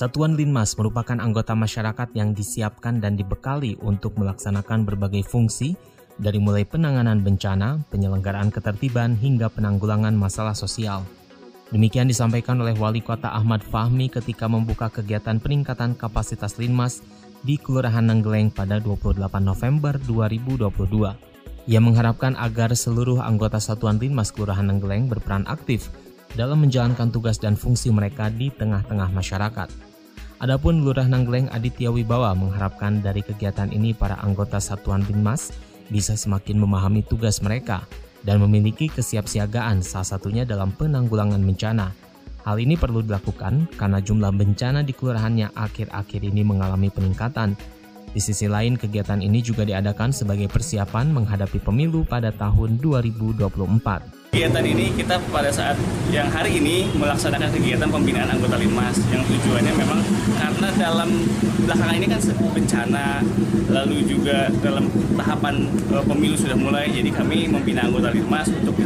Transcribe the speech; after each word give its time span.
Satuan 0.00 0.32
Linmas 0.32 0.80
merupakan 0.80 1.20
anggota 1.20 1.52
masyarakat 1.52 2.16
yang 2.16 2.32
disiapkan 2.32 3.04
dan 3.04 3.20
dibekali 3.20 3.76
untuk 3.84 4.16
melaksanakan 4.16 4.88
berbagai 4.88 5.28
fungsi 5.28 5.76
dari 6.16 6.40
mulai 6.40 6.64
penanganan 6.64 7.20
bencana, 7.20 7.84
penyelenggaraan 7.92 8.48
ketertiban 8.48 9.12
hingga 9.12 9.52
penanggulangan 9.52 10.16
masalah 10.16 10.56
sosial. 10.56 11.04
Demikian 11.68 12.08
disampaikan 12.08 12.56
oleh 12.64 12.72
Wali 12.80 13.04
Kota 13.04 13.28
Ahmad 13.28 13.60
Fahmi 13.60 14.08
ketika 14.08 14.48
membuka 14.48 14.88
kegiatan 14.88 15.36
peningkatan 15.36 15.92
kapasitas 15.92 16.56
Linmas 16.56 17.04
di 17.44 17.60
Kelurahan 17.60 18.08
Nenggeleng 18.08 18.48
pada 18.48 18.80
28 18.80 19.20
November 19.44 20.00
2022. 20.08 21.68
Ia 21.68 21.80
mengharapkan 21.84 22.40
agar 22.40 22.72
seluruh 22.72 23.20
anggota 23.20 23.60
Satuan 23.60 24.00
Linmas 24.00 24.32
Kelurahan 24.32 24.64
Nenggeleng 24.64 25.12
berperan 25.12 25.44
aktif 25.44 25.92
dalam 26.32 26.64
menjalankan 26.64 27.12
tugas 27.12 27.36
dan 27.36 27.52
fungsi 27.52 27.92
mereka 27.92 28.32
di 28.32 28.48
tengah-tengah 28.48 29.12
masyarakat. 29.12 29.89
Adapun 30.40 30.80
Lurah 30.88 31.04
Nanggleng 31.04 31.52
Aditya 31.52 31.92
Wibawa 31.92 32.32
mengharapkan 32.32 33.04
dari 33.04 33.20
kegiatan 33.20 33.68
ini 33.76 33.92
para 33.92 34.16
anggota 34.24 34.56
Satuan 34.56 35.04
Binmas 35.04 35.52
bisa 35.92 36.16
semakin 36.16 36.56
memahami 36.56 37.04
tugas 37.04 37.44
mereka 37.44 37.84
dan 38.24 38.40
memiliki 38.40 38.88
kesiapsiagaan 38.88 39.84
salah 39.84 40.16
satunya 40.16 40.48
dalam 40.48 40.72
penanggulangan 40.72 41.44
bencana. 41.44 41.92
Hal 42.40 42.56
ini 42.56 42.80
perlu 42.80 43.04
dilakukan 43.04 43.68
karena 43.76 44.00
jumlah 44.00 44.32
bencana 44.32 44.80
di 44.80 44.96
kelurahannya 44.96 45.52
akhir-akhir 45.52 46.24
ini 46.24 46.40
mengalami 46.40 46.88
peningkatan. 46.88 47.52
Di 48.16 48.20
sisi 48.24 48.48
lain, 48.48 48.80
kegiatan 48.80 49.20
ini 49.20 49.44
juga 49.44 49.68
diadakan 49.68 50.08
sebagai 50.08 50.48
persiapan 50.48 51.12
menghadapi 51.12 51.60
pemilu 51.60 52.08
pada 52.08 52.32
tahun 52.32 52.80
2024. 52.80 54.19
Kegiatan 54.30 54.62
ini 54.62 54.94
kita 54.94 55.18
pada 55.34 55.50
saat 55.50 55.74
yang 56.14 56.30
hari 56.30 56.62
ini 56.62 56.86
melaksanakan 56.94 57.50
kegiatan 57.50 57.90
pembinaan 57.90 58.30
anggota 58.30 58.62
Linmas 58.62 59.02
yang 59.10 59.26
tujuannya 59.26 59.74
memang 59.74 59.98
karena 60.38 60.68
dalam 60.78 61.10
belakangan 61.66 61.94
ini 61.98 62.06
kan 62.06 62.20
bencana 62.54 63.26
lalu 63.74 64.06
juga 64.06 64.46
dalam 64.62 64.86
tahapan 65.18 65.66
e, 65.66 65.98
pemilu 66.06 66.38
sudah 66.38 66.54
mulai 66.54 66.86
jadi 66.94 67.10
kami 67.10 67.50
membina 67.50 67.90
anggota 67.90 68.14
Linmas 68.14 68.46
untuk 68.54 68.78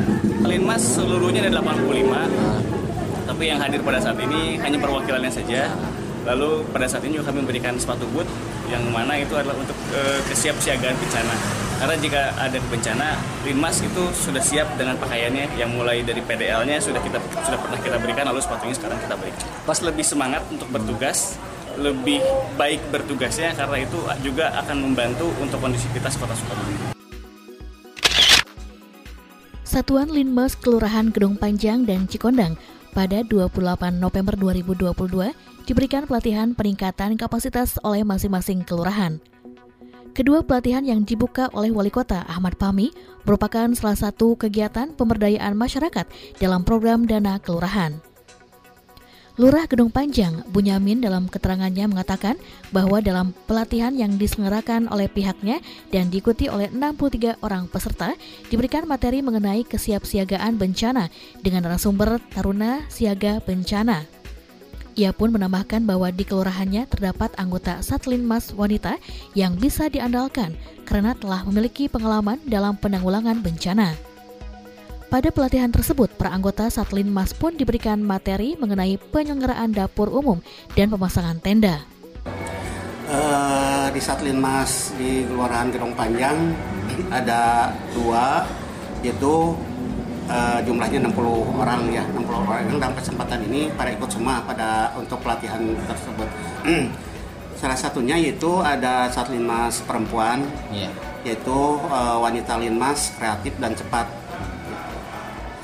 Linmas 0.49 0.81
seluruhnya 0.81 1.45
ada 1.45 1.61
85 1.61 3.29
tapi 3.29 3.45
yang 3.45 3.61
hadir 3.61 3.85
pada 3.85 4.01
saat 4.01 4.17
ini 4.25 4.57
hanya 4.65 4.81
perwakilannya 4.81 5.29
saja. 5.29 5.77
Lalu 6.25 6.65
pada 6.73 6.89
saat 6.89 7.05
ini 7.05 7.21
juga 7.21 7.29
kami 7.29 7.45
memberikan 7.45 7.77
sepatu 7.77 8.09
boot 8.17 8.25
yang 8.73 8.81
mana 8.89 9.21
itu 9.21 9.37
adalah 9.37 9.61
untuk 9.61 9.77
e, 9.93 10.25
kesiapsiagaan 10.25 10.97
bencana 10.97 11.64
karena 11.85 12.01
jika 12.01 12.33
ada 12.41 12.57
bencana 12.73 13.13
Linmas 13.45 13.85
itu 13.85 14.09
sudah 14.17 14.41
siap 14.41 14.73
dengan 14.81 14.97
pakaiannya 14.97 15.53
yang 15.61 15.69
mulai 15.69 16.01
dari 16.01 16.25
PDL-nya 16.25 16.81
sudah 16.81 16.97
kita 17.05 17.21
sudah 17.21 17.61
pernah 17.61 17.77
kita 17.77 18.01
berikan 18.01 18.25
lalu 18.25 18.41
sepatunya 18.41 18.73
sekarang 18.73 18.97
kita 19.05 19.13
berikan 19.21 19.45
pas 19.69 19.77
lebih 19.85 20.01
semangat 20.01 20.41
untuk 20.49 20.65
bertugas 20.73 21.37
lebih 21.77 22.25
baik 22.57 22.81
bertugasnya 22.89 23.53
karena 23.53 23.85
itu 23.85 24.01
juga 24.25 24.57
akan 24.65 24.81
membantu 24.81 25.29
untuk 25.45 25.61
kondisivitas 25.61 26.17
kota 26.17 26.33
Sukabumi. 26.33 26.97
Satuan 29.61 30.09
Linmas 30.09 30.57
Kelurahan 30.57 31.13
Gedung 31.13 31.37
Panjang 31.37 31.85
dan 31.85 32.09
Cikondang 32.09 32.57
pada 32.97 33.21
28 33.21 33.61
November 34.01 34.33
2022 34.41 35.69
diberikan 35.69 36.09
pelatihan 36.09 36.57
peningkatan 36.57 37.21
kapasitas 37.21 37.77
oleh 37.85 38.09
masing-masing 38.09 38.65
kelurahan. 38.65 39.21
Kedua 40.15 40.47
pelatihan 40.47 40.87
yang 40.87 41.03
dibuka 41.03 41.51
oleh 41.51 41.75
Wali 41.75 41.91
Kota 41.91 42.23
Ahmad 42.31 42.55
Pami 42.55 42.95
merupakan 43.27 43.67
salah 43.75 43.99
satu 43.99 44.39
kegiatan 44.39 44.95
pemberdayaan 44.95 45.59
masyarakat 45.59 46.07
dalam 46.39 46.63
program 46.63 47.03
dana 47.03 47.43
kelurahan. 47.43 47.99
Lurah 49.35 49.67
Gedung 49.67 49.91
Panjang, 49.91 50.47
Bunyamin 50.55 51.03
dalam 51.03 51.27
keterangannya 51.27 51.91
mengatakan 51.91 52.39
bahwa 52.71 53.03
dalam 53.03 53.35
pelatihan 53.51 53.91
yang 53.91 54.15
diselenggarakan 54.15 54.87
oleh 54.87 55.11
pihaknya 55.11 55.59
dan 55.91 56.07
diikuti 56.15 56.47
oleh 56.47 56.71
63 56.71 57.43
orang 57.43 57.67
peserta, 57.67 58.15
diberikan 58.47 58.87
materi 58.87 59.19
mengenai 59.19 59.67
kesiapsiagaan 59.67 60.55
bencana 60.55 61.11
dengan 61.43 61.67
narasumber 61.67 62.23
Taruna 62.31 62.87
Siaga 62.87 63.43
Bencana. 63.43 64.24
Ia 64.95 65.11
pun 65.11 65.35
menambahkan 65.35 65.83
bahwa 65.83 66.07
di 66.15 66.23
kelurahannya 66.23 66.87
terdapat 66.87 67.35
anggota 67.35 67.83
Satlinmas 67.83 68.55
wanita 68.55 69.03
yang 69.35 69.59
bisa 69.59 69.91
diandalkan 69.91 70.55
karena 70.87 71.19
telah 71.19 71.43
memiliki 71.43 71.91
pengalaman 71.91 72.39
dalam 72.47 72.79
penanggulangan 72.79 73.43
bencana. 73.43 73.99
Pada 75.11 75.35
pelatihan 75.35 75.71
tersebut, 75.71 76.15
para 76.15 76.31
anggota 76.31 76.71
Satlinmas 76.71 77.35
pun 77.35 77.59
diberikan 77.59 77.99
materi 77.99 78.55
mengenai 78.55 78.95
penyelenggaraan 79.11 79.75
dapur 79.75 80.15
umum 80.15 80.39
dan 80.79 80.87
pemasangan 80.91 81.43
tenda. 81.43 81.83
Uh, 83.11 83.91
di 83.91 83.99
Satlinmas 83.99 84.95
di 84.95 85.27
Kelurahan 85.27 85.75
Gedong 85.75 85.95
Panjang 85.99 86.55
ada 87.11 87.75
dua, 87.95 88.47
yaitu 89.03 89.59
uh, 90.29 90.59
jumlahnya 90.65 90.99
60 91.05 91.61
orang 91.61 91.83
ya 91.93 92.05
60 92.09 92.25
orang. 92.29 92.63
Dalam 92.81 92.95
kesempatan 92.97 93.41
ini 93.49 93.73
pada 93.75 93.91
ikut 93.93 94.11
semua 94.11 94.41
pada 94.45 94.93
untuk 94.97 95.21
pelatihan 95.21 95.61
tersebut. 95.89 96.29
Salah 97.61 97.79
satunya 97.79 98.19
yaitu 98.19 98.61
ada 98.61 99.09
saat 99.09 99.33
linmas 99.33 99.81
perempuan 99.89 100.45
yeah. 100.69 100.91
yaitu 101.25 101.81
uh, 101.89 102.21
wanita 102.21 102.61
linmas 102.61 103.15
kreatif 103.17 103.57
dan 103.57 103.73
cepat. 103.73 104.05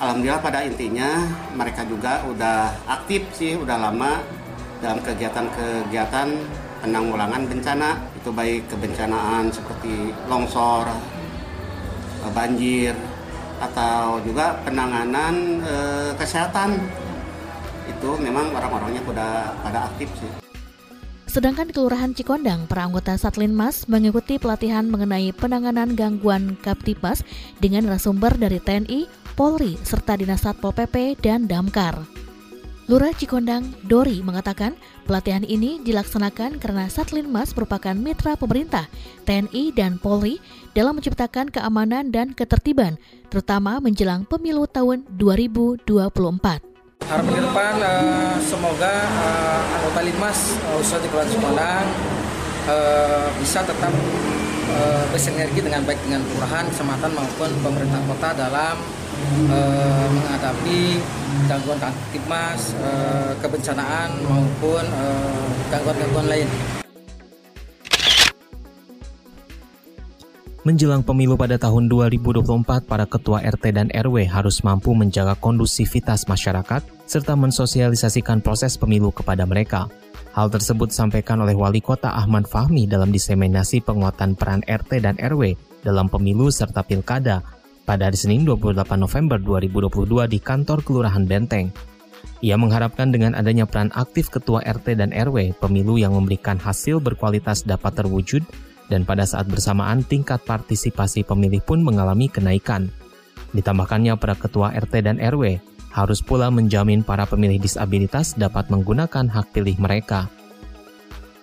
Alhamdulillah 0.00 0.40
pada 0.40 0.64
intinya 0.64 1.28
mereka 1.52 1.84
juga 1.84 2.24
udah 2.24 2.72
aktif 2.88 3.20
sih 3.36 3.52
udah 3.52 3.76
lama 3.76 4.24
dalam 4.80 4.96
kegiatan-kegiatan 5.04 6.28
penanggulangan 6.80 7.44
bencana. 7.44 8.00
Itu 8.16 8.32
baik 8.32 8.72
kebencanaan 8.72 9.52
seperti 9.52 10.12
longsor 10.24 10.88
banjir 12.32 12.92
atau 13.60 14.18
juga 14.24 14.56
penanganan 14.64 15.60
e, 15.60 15.76
kesehatan 16.16 16.80
itu 17.86 18.10
memang 18.16 18.48
orang-orangnya 18.56 19.04
pada 19.04 19.52
pada 19.60 19.78
aktif 19.92 20.08
sih. 20.16 20.30
Sedangkan 21.30 21.70
di 21.70 21.76
Kelurahan 21.78 22.10
Cikondang, 22.10 22.66
para 22.66 22.82
anggota 22.82 23.14
Satlinmas 23.14 23.86
mengikuti 23.86 24.34
pelatihan 24.42 24.82
mengenai 24.90 25.30
penanganan 25.30 25.94
gangguan 25.94 26.58
Kaptipas 26.58 27.22
dengan 27.62 27.86
narasumber 27.86 28.34
dari 28.34 28.58
TNI, 28.58 29.06
Polri, 29.38 29.78
serta 29.86 30.18
Dinas 30.18 30.42
Satpol 30.42 30.74
PP 30.74 31.22
dan 31.22 31.46
Damkar. 31.46 32.02
Lurah 32.90 33.14
Cikondang, 33.14 33.70
Dori, 33.86 34.18
mengatakan 34.18 34.74
pelatihan 35.06 35.46
ini 35.46 35.78
dilaksanakan 35.86 36.58
karena 36.58 36.90
Satlinmas 36.90 37.54
merupakan 37.54 37.94
mitra 37.94 38.34
pemerintah, 38.34 38.90
TNI, 39.30 39.70
dan 39.70 39.94
Polri 40.02 40.42
dalam 40.74 40.98
menciptakan 40.98 41.54
keamanan 41.54 42.10
dan 42.10 42.34
ketertiban, 42.34 42.98
terutama 43.30 43.78
menjelang 43.78 44.26
pemilu 44.26 44.66
tahun 44.66 45.06
2024. 45.14 45.86
Harapan 47.06 47.30
ke 47.30 47.42
depan 47.46 47.74
uh, 47.78 48.34
semoga 48.42 48.94
uh, 49.22 49.60
anggota 49.78 50.00
Linmas 50.02 50.58
uh, 50.74 50.82
di 50.82 51.08
bisa 53.38 53.62
tetap 53.62 53.94
uh, 54.74 55.04
bersinergi 55.10 55.60
dengan 55.60 55.82
baik 55.82 56.00
dengan 56.06 56.22
kelurahan, 56.26 56.64
kecamatan 56.70 57.10
maupun 57.14 57.50
pemerintah 57.62 58.00
kota 58.06 58.28
dalam 58.34 58.76
uh, 59.50 60.06
menghadapi 60.14 61.02
gangguan 61.50 61.78
kamtipmas, 61.82 62.74
uh, 62.78 63.32
kebencanaan 63.42 64.10
maupun 64.26 64.84
gangguan-gangguan 65.70 66.26
lain. 66.30 66.48
Menjelang 70.60 71.00
pemilu 71.00 71.40
pada 71.40 71.56
tahun 71.56 71.88
2024, 71.88 72.84
para 72.84 73.08
ketua 73.08 73.40
RT 73.40 73.64
dan 73.72 73.88
RW 73.96 74.28
harus 74.28 74.60
mampu 74.60 74.92
menjaga 74.92 75.32
kondusivitas 75.32 76.28
masyarakat 76.28 76.84
serta 77.08 77.32
mensosialisasikan 77.32 78.44
proses 78.44 78.76
pemilu 78.76 79.08
kepada 79.08 79.48
mereka. 79.48 79.88
Hal 80.30 80.46
tersebut 80.46 80.94
disampaikan 80.94 81.42
oleh 81.42 81.58
Wali 81.58 81.82
Kota 81.82 82.14
Ahmad 82.14 82.46
Fahmi 82.46 82.86
dalam 82.86 83.10
diseminasi 83.10 83.82
penguatan 83.82 84.38
peran 84.38 84.62
RT 84.62 85.02
dan 85.02 85.18
RW 85.18 85.58
dalam 85.82 86.06
pemilu 86.06 86.54
serta 86.54 86.86
pilkada 86.86 87.42
pada 87.82 88.06
hari 88.06 88.14
Senin 88.14 88.46
28 88.46 88.78
November 88.94 89.42
2022 89.42 90.30
di 90.30 90.38
kantor 90.38 90.86
Kelurahan 90.86 91.26
Benteng. 91.26 91.74
Ia 92.46 92.54
mengharapkan 92.54 93.10
dengan 93.10 93.34
adanya 93.34 93.66
peran 93.66 93.90
aktif 93.90 94.30
ketua 94.30 94.62
RT 94.62 95.02
dan 95.02 95.10
RW, 95.10 95.58
pemilu 95.58 95.98
yang 95.98 96.14
memberikan 96.14 96.62
hasil 96.62 97.02
berkualitas 97.02 97.66
dapat 97.66 97.98
terwujud 97.98 98.46
dan 98.86 99.02
pada 99.02 99.26
saat 99.26 99.50
bersamaan 99.50 100.06
tingkat 100.06 100.38
partisipasi 100.46 101.26
pemilih 101.26 101.58
pun 101.66 101.82
mengalami 101.82 102.30
kenaikan. 102.30 102.86
Ditambahkannya 103.50 104.14
para 104.14 104.38
ketua 104.38 104.70
RT 104.78 105.10
dan 105.10 105.18
RW 105.18 105.58
harus 105.90 106.22
pula 106.22 106.48
menjamin 106.48 107.02
para 107.02 107.26
pemilih 107.26 107.58
disabilitas 107.58 108.34
dapat 108.38 108.70
menggunakan 108.70 109.26
hak 109.26 109.54
pilih 109.54 109.76
mereka. 109.78 110.30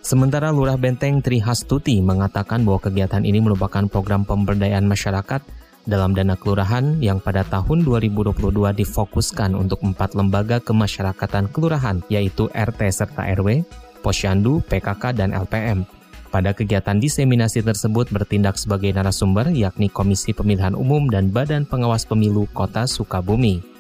Sementara 0.08 0.56
Lurah 0.56 0.80
Benteng 0.80 1.20
Tri 1.20 1.44
Hastuti 1.44 2.00
mengatakan 2.00 2.64
bahwa 2.64 2.80
kegiatan 2.80 3.28
ini 3.28 3.44
merupakan 3.44 3.84
program 3.92 4.24
pemberdayaan 4.24 4.88
masyarakat 4.88 5.44
dalam 5.84 6.16
dana 6.16 6.40
kelurahan 6.40 7.00
yang 7.04 7.20
pada 7.20 7.44
tahun 7.48 7.84
2022 7.84 8.36
difokuskan 8.84 9.52
untuk 9.56 9.84
empat 9.84 10.16
lembaga 10.16 10.64
kemasyarakatan 10.64 11.52
kelurahan 11.52 12.00
yaitu 12.08 12.48
RT 12.52 12.82
serta 12.92 13.28
RW, 13.36 13.68
Posyandu, 14.00 14.64
PKK, 14.68 15.16
dan 15.16 15.36
LPM. 15.36 15.84
Pada 16.28 16.52
kegiatan 16.52 17.00
diseminasi 17.00 17.64
tersebut 17.64 18.12
bertindak 18.12 18.60
sebagai 18.60 18.92
narasumber 18.92 19.48
yakni 19.52 19.88
Komisi 19.88 20.36
Pemilihan 20.36 20.76
Umum 20.76 21.08
dan 21.08 21.32
Badan 21.32 21.64
Pengawas 21.64 22.04
Pemilu 22.04 22.52
Kota 22.52 22.84
Sukabumi. 22.84 23.77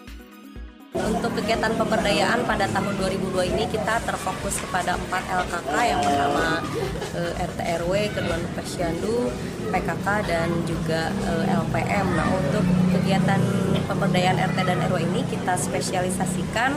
Kegiatan 1.37 1.69
pemberdayaan 1.77 2.49
pada 2.49 2.65
tahun 2.65 2.97
2002 2.97 3.53
ini 3.53 3.69
kita 3.69 4.01
terfokus 4.01 4.57
kepada 4.57 4.97
4 4.97 5.37
LKK 5.45 5.73
yang 5.85 6.01
pertama 6.01 6.65
eh, 7.13 7.45
RT 7.45 7.59
RW, 7.85 7.91
kedua 8.09 8.41
Pesyandu, 8.57 9.29
PKK 9.69 10.07
dan 10.25 10.49
juga 10.65 11.13
eh, 11.13 11.45
LPM. 11.53 12.17
Nah, 12.17 12.25
untuk 12.33 12.65
kegiatan 12.89 13.37
pemberdayaan 13.85 14.33
RT 14.49 14.65
dan 14.65 14.81
RW 14.89 14.97
ini 15.13 15.21
kita 15.29 15.53
spesialisasikan 15.61 16.73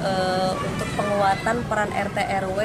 eh, 0.00 0.52
untuk 0.56 0.88
penguatan 0.96 1.60
peran 1.68 1.92
RT 1.92 2.18
RW 2.48 2.60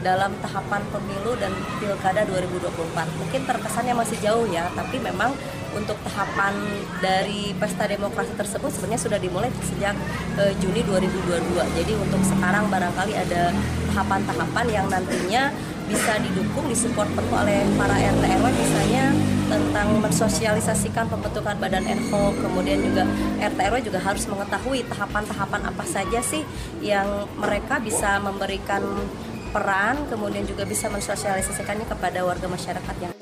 dalam 0.00 0.32
tahapan 0.40 0.80
pemilu 0.88 1.36
dan 1.36 1.52
pilkada 1.84 2.24
2024. 2.24 3.20
Mungkin 3.20 3.40
terkesannya 3.44 3.92
masih 3.92 4.16
jauh 4.24 4.48
ya, 4.48 4.72
tapi 4.72 4.96
memang 5.04 5.36
untuk 5.76 5.96
tahapan 6.04 6.54
dari 7.00 7.56
pesta 7.56 7.88
demokrasi 7.88 8.32
tersebut 8.36 8.70
sebenarnya 8.72 9.00
sudah 9.00 9.18
dimulai 9.18 9.50
sejak 9.64 9.96
uh, 10.38 10.52
Juni 10.60 10.84
2022. 10.84 11.78
Jadi 11.78 11.92
untuk 11.96 12.22
sekarang 12.24 12.68
barangkali 12.68 13.14
ada 13.16 13.52
tahapan-tahapan 13.92 14.66
yang 14.68 14.86
nantinya 14.88 15.52
bisa 15.90 16.16
didukung, 16.22 16.64
disupport 16.72 17.10
penuh 17.12 17.34
oleh 17.36 17.66
para 17.76 17.96
RT 17.98 18.22
RW 18.24 18.46
misalnya 18.54 19.04
tentang 19.50 19.88
mensosialisasikan 20.00 21.04
pembentukan 21.10 21.52
badan 21.60 21.84
NHO, 21.84 22.32
kemudian 22.40 22.80
juga 22.80 23.04
RT 23.36 23.58
RW 23.60 23.76
juga 23.84 24.00
harus 24.00 24.24
mengetahui 24.24 24.88
tahapan-tahapan 24.88 25.60
apa 25.68 25.84
saja 25.84 26.20
sih 26.24 26.46
yang 26.80 27.28
mereka 27.36 27.76
bisa 27.82 28.16
memberikan 28.24 28.80
peran 29.52 30.08
kemudian 30.08 30.48
juga 30.48 30.64
bisa 30.64 30.88
mensosialisasikannya 30.88 31.84
kepada 31.84 32.24
warga 32.24 32.48
masyarakat 32.48 32.96
yang 33.04 33.12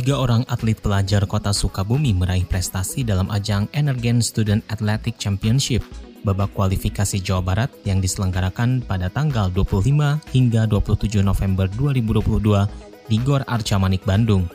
Tiga 0.00 0.16
orang 0.16 0.48
atlet 0.48 0.80
pelajar 0.80 1.28
kota 1.28 1.52
Sukabumi 1.52 2.16
meraih 2.16 2.48
prestasi 2.48 3.04
dalam 3.04 3.28
ajang 3.28 3.68
Energen 3.76 4.24
Student 4.24 4.64
Athletic 4.72 5.20
Championship 5.20 5.84
babak 6.24 6.56
kualifikasi 6.56 7.20
Jawa 7.20 7.44
Barat 7.44 7.68
yang 7.84 8.00
diselenggarakan 8.00 8.80
pada 8.80 9.12
tanggal 9.12 9.52
25 9.52 10.24
hingga 10.32 10.64
27 10.64 11.20
November 11.20 11.68
2022 11.76 13.12
di 13.12 13.20
Gor 13.20 13.44
Arca 13.44 13.76
Manik 13.76 14.00
Bandung. 14.08 14.48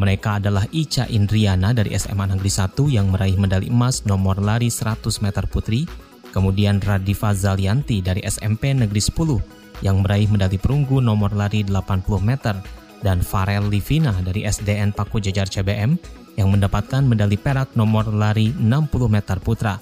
Mereka 0.00 0.40
adalah 0.40 0.64
Ica 0.72 1.04
Indriana 1.12 1.76
dari 1.76 1.92
SMA 1.92 2.32
Negeri 2.32 2.48
1 2.48 2.88
yang 2.88 3.12
meraih 3.12 3.36
medali 3.36 3.68
emas 3.68 4.00
nomor 4.08 4.40
lari 4.40 4.72
100 4.72 4.96
meter 5.20 5.44
putri 5.44 5.84
Kemudian 6.36 6.84
Radifa 6.84 7.36
Zalianti 7.36 8.04
dari 8.04 8.20
SMP 8.24 8.72
Negeri 8.72 9.00
10 9.00 9.84
yang 9.84 10.00
meraih 10.04 10.28
medali 10.28 10.56
perunggu 10.56 11.04
nomor 11.04 11.32
lari 11.36 11.64
80 11.64 12.04
meter 12.20 12.56
dan 13.00 13.20
Farel 13.20 13.68
Livina 13.68 14.12
dari 14.24 14.46
SDN 14.46 14.92
Paku 14.92 15.20
Jajar 15.20 15.48
CBM 15.48 15.96
yang 16.36 16.52
mendapatkan 16.52 17.02
medali 17.04 17.40
perak 17.40 17.72
nomor 17.74 18.08
lari 18.08 18.52
60 18.52 19.08
meter 19.08 19.40
putra. 19.40 19.80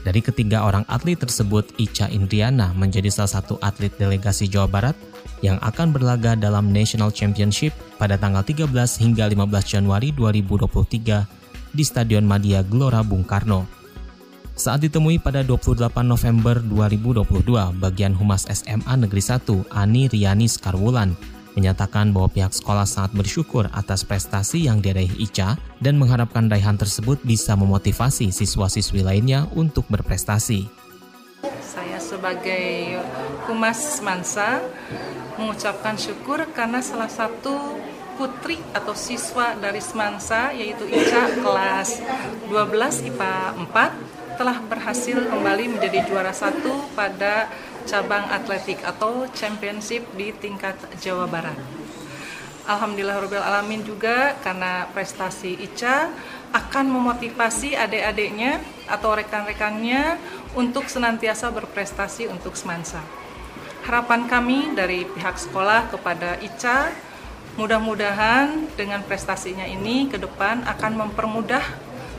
Dari 0.00 0.24
ketiga 0.24 0.64
orang 0.64 0.88
atlet 0.88 1.20
tersebut, 1.20 1.76
Ica 1.76 2.08
Indriana 2.08 2.72
menjadi 2.72 3.12
salah 3.12 3.42
satu 3.42 3.60
atlet 3.60 3.92
delegasi 4.00 4.48
Jawa 4.48 4.64
Barat 4.64 4.96
yang 5.44 5.60
akan 5.60 5.92
berlaga 5.92 6.32
dalam 6.32 6.72
National 6.72 7.12
Championship 7.12 7.76
pada 8.00 8.16
tanggal 8.16 8.40
13 8.40 8.64
hingga 8.96 9.28
15 9.28 9.44
Januari 9.76 10.08
2023 10.16 11.76
di 11.76 11.84
Stadion 11.84 12.24
Madia 12.24 12.64
Gelora 12.64 13.04
Bung 13.04 13.28
Karno. 13.28 13.68
Saat 14.56 14.84
ditemui 14.84 15.16
pada 15.20 15.40
28 15.40 15.88
November 16.04 16.60
2022, 16.60 17.80
bagian 17.80 18.12
Humas 18.12 18.44
SMA 18.48 18.92
Negeri 18.92 19.22
1, 19.24 19.72
Ani 19.72 20.04
Riani 20.08 20.48
Skarwulan, 20.48 21.16
menyatakan 21.54 22.14
bahwa 22.14 22.30
pihak 22.30 22.54
sekolah 22.54 22.86
sangat 22.86 23.16
bersyukur 23.16 23.66
atas 23.74 24.06
prestasi 24.06 24.68
yang 24.68 24.78
diraih 24.78 25.10
Ica 25.18 25.58
dan 25.82 25.98
mengharapkan 25.98 26.46
raihan 26.46 26.78
tersebut 26.78 27.18
bisa 27.26 27.58
memotivasi 27.58 28.30
siswa-siswi 28.30 29.02
lainnya 29.02 29.50
untuk 29.56 29.86
berprestasi. 29.90 30.70
Saya 31.64 31.98
sebagai 32.02 33.00
Humas 33.48 33.98
Mansa 34.04 34.60
mengucapkan 35.40 35.96
syukur 35.96 36.44
karena 36.52 36.84
salah 36.84 37.08
satu 37.08 37.80
putri 38.20 38.60
atau 38.76 38.92
siswa 38.92 39.56
dari 39.56 39.80
Semansa 39.80 40.52
yaitu 40.52 40.84
Ica 40.84 41.40
kelas 41.40 42.04
12 42.52 43.08
IPA 43.08 43.34
4 43.72 44.36
telah 44.36 44.60
berhasil 44.60 45.16
kembali 45.16 45.76
menjadi 45.76 46.04
juara 46.04 46.32
satu 46.32 46.88
pada 46.92 47.48
cabang 47.86 48.28
atletik 48.28 48.80
atau 48.82 49.28
championship 49.32 50.04
di 50.16 50.32
tingkat 50.36 50.76
Jawa 51.00 51.28
Barat. 51.28 51.56
Alhamdulillah 52.70 53.24
Alamin 53.42 53.82
juga 53.82 54.38
karena 54.44 54.86
prestasi 54.94 55.58
Ica 55.58 56.12
akan 56.54 56.86
memotivasi 56.86 57.74
adik-adiknya 57.74 58.62
atau 58.86 59.16
rekan-rekannya 59.16 60.18
untuk 60.54 60.86
senantiasa 60.86 61.50
berprestasi 61.50 62.30
untuk 62.30 62.54
semansa. 62.54 63.02
Harapan 63.86 64.28
kami 64.30 64.76
dari 64.76 65.02
pihak 65.02 65.40
sekolah 65.40 65.90
kepada 65.90 66.38
Ica 66.38 66.94
mudah-mudahan 67.58 68.70
dengan 68.78 69.02
prestasinya 69.02 69.66
ini 69.66 70.06
ke 70.06 70.20
depan 70.20 70.62
akan 70.62 70.92
mempermudah 71.06 71.64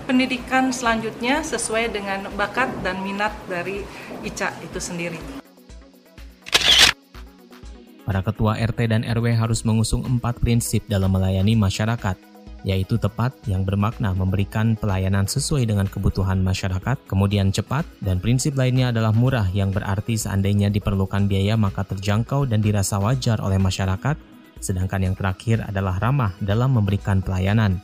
pendidikan 0.03 0.73
selanjutnya 0.73 1.45
sesuai 1.45 1.93
dengan 1.93 2.27
bakat 2.35 2.67
dan 2.83 2.99
minat 2.99 3.31
dari 3.47 3.85
Ica 4.25 4.51
itu 4.59 4.79
sendiri. 4.81 5.41
Para 8.01 8.25
ketua 8.25 8.57
RT 8.57 8.89
dan 8.89 9.01
RW 9.05 9.37
harus 9.37 9.61
mengusung 9.61 10.01
empat 10.01 10.41
prinsip 10.41 10.81
dalam 10.89 11.13
melayani 11.13 11.53
masyarakat, 11.53 12.17
yaitu 12.65 12.97
tepat 12.97 13.33
yang 13.45 13.61
bermakna 13.61 14.13
memberikan 14.13 14.73
pelayanan 14.73 15.29
sesuai 15.29 15.69
dengan 15.69 15.85
kebutuhan 15.85 16.41
masyarakat, 16.41 16.97
kemudian 17.05 17.53
cepat, 17.53 17.85
dan 18.01 18.17
prinsip 18.17 18.57
lainnya 18.57 18.89
adalah 18.89 19.13
murah 19.13 19.45
yang 19.53 19.69
berarti 19.69 20.17
seandainya 20.17 20.73
diperlukan 20.73 21.29
biaya 21.29 21.53
maka 21.57 21.85
terjangkau 21.85 22.49
dan 22.49 22.61
dirasa 22.65 22.97
wajar 22.97 23.37
oleh 23.41 23.61
masyarakat, 23.61 24.17
sedangkan 24.57 25.01
yang 25.05 25.15
terakhir 25.17 25.61
adalah 25.65 25.97
ramah 26.01 26.33
dalam 26.41 26.73
memberikan 26.73 27.21
pelayanan. 27.21 27.81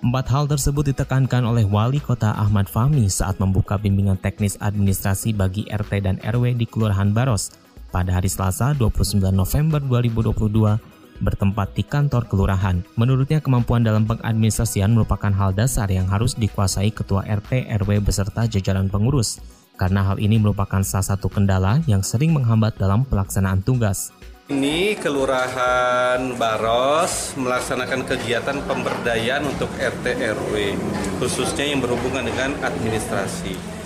Empat 0.00 0.32
hal 0.32 0.48
tersebut 0.48 0.96
ditekankan 0.96 1.44
oleh 1.44 1.68
Wali 1.68 2.00
Kota 2.00 2.32
Ahmad 2.32 2.72
Fahmi 2.72 3.04
saat 3.12 3.36
membuka 3.36 3.76
bimbingan 3.76 4.16
teknis 4.16 4.56
administrasi 4.56 5.36
bagi 5.36 5.68
RT 5.68 5.92
dan 6.00 6.16
RW 6.24 6.56
di 6.56 6.64
Kelurahan 6.64 7.12
Baros 7.12 7.52
pada 7.90 8.16
hari 8.16 8.30
Selasa 8.30 8.72
29 8.72 9.20
November 9.34 9.82
2022 9.82 11.20
bertempat 11.20 11.76
di 11.76 11.84
kantor 11.84 12.24
kelurahan. 12.26 12.80
Menurutnya 12.96 13.44
kemampuan 13.44 13.84
dalam 13.84 14.08
pengadministrasian 14.08 14.96
merupakan 14.96 15.30
hal 15.30 15.52
dasar 15.52 15.86
yang 15.92 16.08
harus 16.08 16.32
dikuasai 16.34 16.90
ketua 16.90 17.22
RT 17.28 17.68
RW 17.84 18.00
beserta 18.00 18.48
jajaran 18.48 18.88
pengurus 18.88 19.38
karena 19.80 20.04
hal 20.04 20.20
ini 20.20 20.36
merupakan 20.36 20.84
salah 20.84 21.16
satu 21.16 21.32
kendala 21.32 21.80
yang 21.88 22.04
sering 22.04 22.36
menghambat 22.36 22.76
dalam 22.76 23.08
pelaksanaan 23.08 23.64
tugas. 23.64 24.12
Ini 24.50 24.98
Kelurahan 24.98 26.34
Baros 26.34 27.38
melaksanakan 27.38 28.02
kegiatan 28.02 28.58
pemberdayaan 28.66 29.46
untuk 29.46 29.70
RT 29.78 30.20
RW, 30.36 30.74
khususnya 31.22 31.70
yang 31.70 31.78
berhubungan 31.78 32.26
dengan 32.26 32.58
administrasi. 32.58 33.79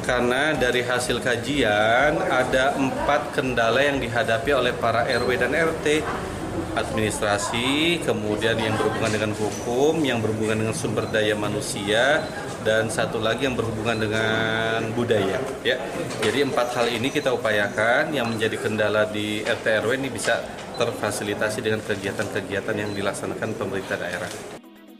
Karena 0.00 0.56
dari 0.56 0.82
hasil 0.82 1.22
kajian 1.22 2.18
ada 2.18 2.74
empat 2.74 3.36
kendala 3.36 3.78
yang 3.84 4.00
dihadapi 4.02 4.50
oleh 4.50 4.72
para 4.74 5.06
RW 5.06 5.38
dan 5.38 5.54
RT 5.54 6.02
administrasi, 6.70 8.00
kemudian 8.02 8.58
yang 8.58 8.74
berhubungan 8.78 9.12
dengan 9.12 9.32
hukum, 9.34 10.02
yang 10.02 10.18
berhubungan 10.22 10.66
dengan 10.66 10.74
sumber 10.76 11.06
daya 11.10 11.34
manusia, 11.34 12.26
dan 12.60 12.92
satu 12.92 13.16
lagi 13.18 13.48
yang 13.48 13.56
berhubungan 13.56 13.96
dengan 13.96 14.92
budaya 14.92 15.40
ya. 15.64 15.80
Jadi 16.20 16.44
empat 16.44 16.76
hal 16.76 16.86
ini 16.92 17.08
kita 17.08 17.32
upayakan. 17.32 18.12
Yang 18.12 18.26
menjadi 18.36 18.56
kendala 18.60 19.08
di 19.08 19.40
RT 19.46 19.66
RW 19.84 19.92
ini 19.96 20.08
bisa 20.12 20.42
terfasilitasi 20.76 21.58
dengan 21.64 21.80
kegiatan-kegiatan 21.84 22.76
yang 22.76 22.90
dilaksanakan 22.96 23.48
pemerintah 23.56 23.96
daerah. 24.00 24.30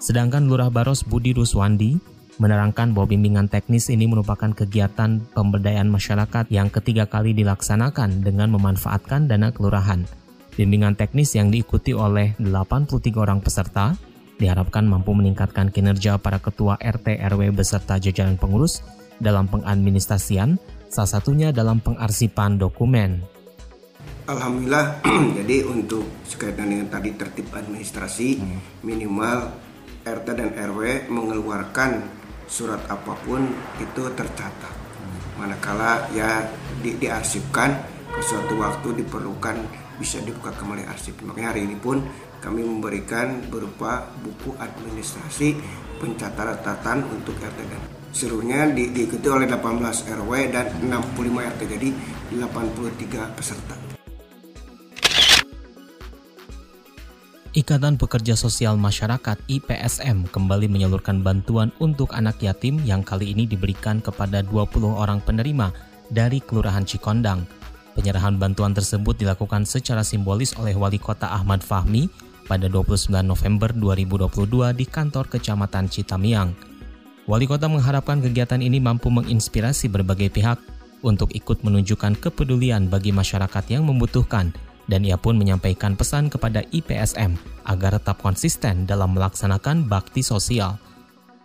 Sedangkan 0.01 0.49
Lurah 0.49 0.73
Baros 0.73 1.05
Budi 1.05 1.37
Ruswandi 1.37 2.20
menerangkan 2.41 2.97
bahwa 2.97 3.13
bimbingan 3.13 3.53
teknis 3.53 3.93
ini 3.93 4.09
merupakan 4.09 4.49
kegiatan 4.51 5.21
pemberdayaan 5.37 5.93
masyarakat 5.93 6.49
yang 6.49 6.73
ketiga 6.73 7.05
kali 7.05 7.37
dilaksanakan 7.37 8.25
dengan 8.25 8.49
memanfaatkan 8.57 9.29
dana 9.29 9.53
kelurahan. 9.53 10.09
Bimbingan 10.57 10.97
teknis 10.97 11.37
yang 11.37 11.53
diikuti 11.53 11.93
oleh 11.93 12.35
83 12.41 12.97
orang 13.21 13.45
peserta 13.45 13.95
diharapkan 14.41 14.89
mampu 14.89 15.13
meningkatkan 15.13 15.69
kinerja 15.69 16.17
para 16.17 16.41
ketua 16.41 16.81
RT 16.81 17.21
RW 17.21 17.53
beserta 17.53 18.01
jajaran 18.01 18.41
pengurus 18.41 18.81
dalam 19.21 19.47
pengadministrasian, 19.53 20.57
salah 20.89 21.21
satunya 21.21 21.53
dalam 21.53 21.85
pengarsipan 21.85 22.57
dokumen. 22.57 23.21
Alhamdulillah, 24.25 25.05
jadi 25.39 25.69
untuk 25.69 26.09
sekaitan 26.25 26.73
dengan 26.73 26.89
tadi 26.89 27.13
tertib 27.13 27.53
administrasi, 27.53 28.41
hmm. 28.41 28.61
minimal 28.81 29.53
RT 30.09 30.29
dan 30.33 30.51
RW 30.57 31.13
mengeluarkan 31.13 32.20
surat 32.51 32.83
apa 32.91 33.15
pun 33.23 33.47
itu 33.79 34.03
tercatat. 34.19 34.75
Manakala 35.39 36.11
ya 36.11 36.45
di, 36.83 36.99
diarsipkan 36.99 37.71
ke 38.11 38.21
suatu 38.21 38.59
waktu 38.59 39.07
diperlukan 39.07 39.57
bisa 39.97 40.19
dibuka 40.21 40.51
kembali 40.53 40.85
arsip. 40.91 41.23
Makanya 41.23 41.55
hari 41.55 41.71
ini 41.71 41.79
pun 41.79 42.03
kami 42.43 42.67
memberikan 42.67 43.47
berupa 43.47 44.11
buku 44.21 44.59
administrasi 44.59 45.55
pencatatan 46.03 47.07
untuk 47.07 47.39
RT 47.39 47.61
dan 47.69 47.83
seluruhnya 48.11 48.67
di, 48.75 48.91
diikuti 48.91 49.31
oleh 49.31 49.47
18 49.47 50.11
RW 50.19 50.33
dan 50.51 50.67
65 50.83 51.53
RT 51.55 51.61
jadi 51.79 51.89
83 52.35 53.37
peserta. 53.39 53.90
Ikatan 57.51 57.99
Pekerja 57.99 58.39
Sosial 58.39 58.79
Masyarakat 58.79 59.35
IPSM 59.51 60.31
kembali 60.31 60.71
menyalurkan 60.71 61.19
bantuan 61.19 61.75
untuk 61.83 62.15
anak 62.15 62.39
yatim 62.39 62.79
yang 62.87 63.03
kali 63.03 63.35
ini 63.35 63.43
diberikan 63.43 63.99
kepada 63.99 64.47
20 64.47 64.71
orang 64.87 65.19
penerima 65.19 65.75
dari 66.15 66.39
Kelurahan 66.39 66.87
Cikondang. 66.87 67.43
Penyerahan 67.99 68.39
bantuan 68.39 68.71
tersebut 68.71 69.19
dilakukan 69.19 69.67
secara 69.67 70.07
simbolis 70.07 70.55
oleh 70.63 70.79
Wali 70.79 71.03
Kota 71.03 71.27
Ahmad 71.27 71.59
Fahmi 71.59 72.07
pada 72.47 72.71
29 72.71 73.19
November 73.27 73.75
2022 73.75 74.71
di 74.71 74.87
kantor 74.87 75.27
Kecamatan 75.27 75.91
Citamiang. 75.91 76.55
Wali 77.27 77.51
Kota 77.51 77.67
mengharapkan 77.67 78.23
kegiatan 78.23 78.63
ini 78.63 78.79
mampu 78.79 79.11
menginspirasi 79.11 79.91
berbagai 79.91 80.31
pihak 80.31 80.63
untuk 81.03 81.35
ikut 81.35 81.67
menunjukkan 81.67 82.15
kepedulian 82.15 82.87
bagi 82.87 83.11
masyarakat 83.11 83.75
yang 83.75 83.83
membutuhkan– 83.91 84.55
dan 84.91 85.07
ia 85.07 85.15
pun 85.15 85.39
menyampaikan 85.39 85.95
pesan 85.95 86.27
kepada 86.27 86.67
IPSM 86.75 87.39
agar 87.63 88.03
tetap 88.03 88.19
konsisten 88.19 88.91
dalam 88.91 89.15
melaksanakan 89.15 89.87
bakti 89.87 90.27
sosial. 90.27 90.75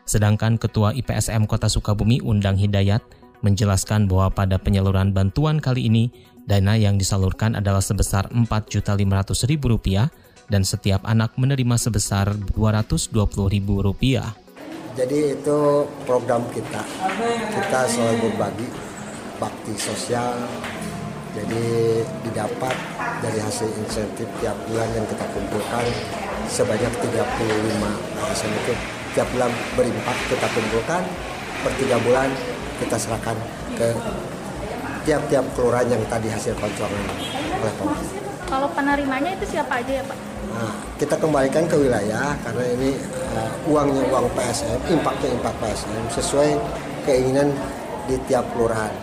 Sedangkan 0.10 0.58
Ketua 0.58 0.98
IPSM 0.98 1.46
Kota 1.46 1.70
Sukabumi 1.70 2.18
Undang 2.26 2.58
Hidayat 2.58 3.06
menjelaskan 3.46 4.10
bahwa 4.10 4.34
pada 4.34 4.58
penyaluran 4.58 5.14
bantuan 5.14 5.62
kali 5.62 5.86
ini, 5.86 6.10
dana 6.50 6.74
yang 6.74 6.98
disalurkan 6.98 7.54
adalah 7.54 7.86
sebesar 7.86 8.26
Rp4.500.000 8.34 10.50
dan 10.50 10.66
setiap 10.66 11.06
anak 11.06 11.38
menerima 11.38 11.78
sebesar 11.78 12.34
Rp220.000. 12.58 14.46
Jadi 14.96 15.36
itu 15.36 15.60
program 16.08 16.48
kita. 16.54 16.82
Kita 17.52 17.80
selalu 17.90 18.32
berbagi 18.32 18.68
bakti 19.38 19.76
sosial. 19.76 20.34
Jadi 21.36 21.64
didapat 22.24 22.76
dari 23.20 23.40
hasil 23.44 23.68
insentif 23.76 24.28
tiap 24.40 24.56
bulan 24.72 24.88
yang 24.96 25.06
kita 25.12 25.26
kumpulkan 25.36 25.86
sebanyak 26.48 26.94
35 27.04 27.20
arisan 28.24 28.52
itu 28.56 28.74
tiap 29.16 29.28
bulan 29.36 29.52
berimpak 29.76 30.18
kita 30.32 30.48
kumpulkan 30.52 31.04
per 31.64 31.72
tiga 31.76 31.98
bulan 32.04 32.30
kita 32.80 32.96
serahkan 33.00 33.36
ke 33.76 33.88
tiap-tiap 35.08 35.46
kelurahan 35.56 35.88
yang 35.92 36.04
tadi 36.10 36.28
hasil 36.28 36.56
kontrolnya 36.58 37.04
oleh 37.62 37.74
pemerintah. 37.80 38.24
Kalau 38.46 38.68
penerimanya 38.74 39.32
itu 39.38 39.46
siapa 39.58 39.82
aja 39.82 39.92
ya 40.02 40.04
Pak? 40.06 40.18
Nah, 40.56 40.74
kita 41.02 41.16
kembalikan 41.18 41.66
ke 41.66 41.76
wilayah 41.76 42.38
karena 42.46 42.64
ini 42.78 42.96
uh, 43.34 43.50
uangnya 43.68 44.04
uang 44.08 44.30
PSM, 44.38 44.80
impaknya 44.94 45.30
impak 45.34 45.56
PSM 45.60 46.04
sesuai 46.14 46.50
keinginan 47.10 47.50
di 48.06 48.16
tiap 48.30 48.46
kelurahan. 48.54 48.94